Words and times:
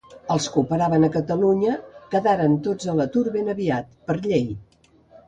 Els 0.35 0.45
que 0.53 0.57
operaven 0.61 1.03
a 1.07 1.09
Catalunya 1.15 1.75
quedaran 2.15 2.55
tots 2.69 2.89
a 2.95 2.97
l'atur 3.01 3.23
ben 3.37 3.53
aviat, 3.55 3.93
per 4.09 4.17
llei. 4.25 4.49